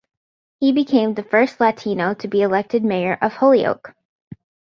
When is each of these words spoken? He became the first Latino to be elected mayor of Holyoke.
He 0.59 0.71
became 0.71 1.13
the 1.13 1.21
first 1.21 1.59
Latino 1.59 2.15
to 2.15 2.27
be 2.27 2.41
elected 2.41 2.83
mayor 2.83 3.19
of 3.21 3.33
Holyoke. 3.33 3.93